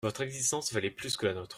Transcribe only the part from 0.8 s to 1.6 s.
plus que la nôtre.